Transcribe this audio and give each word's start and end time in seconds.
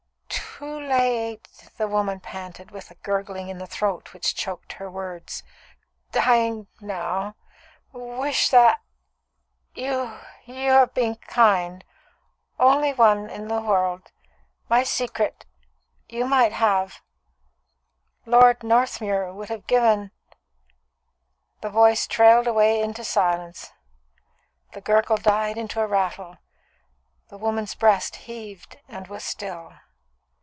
"Too 0.67 0.79
late" 0.79 1.47
the 1.79 1.87
woman 1.87 2.19
panted, 2.19 2.69
with 2.69 2.91
a 2.91 2.95
gurgling 2.95 3.47
in 3.49 3.57
the 3.57 3.65
throat 3.65 4.13
which 4.13 4.35
choked 4.35 4.73
her 4.73 4.91
words. 4.91 5.41
"Dying 6.11 6.67
now. 6.79 7.35
Wish 7.91 8.49
that 8.49 8.79
you 9.73 10.19
you 10.45 10.69
have 10.69 10.93
been 10.93 11.15
kind 11.15 11.83
only 12.59 12.93
one 12.93 13.27
in 13.27 13.47
the 13.47 13.59
world. 13.59 14.11
My 14.69 14.83
secret 14.83 15.47
you 16.07 16.25
might 16.27 16.51
have 16.53 17.01
Lord 18.27 18.59
Northmuir 18.61 19.33
would 19.33 19.49
have 19.49 19.65
given" 19.65 20.11
The 21.61 21.71
voice 21.71 22.05
trailed 22.05 22.45
away 22.45 22.81
into 22.83 23.03
silence. 23.03 23.71
The 24.73 24.81
gurgle 24.81 25.17
died 25.17 25.57
into 25.57 25.81
a 25.81 25.87
rattle; 25.87 26.37
the 27.29 27.37
woman's 27.39 27.73
breast 27.73 28.15
heaved 28.27 28.77
and 28.87 29.07
was 29.07 29.23
still. 29.23 29.73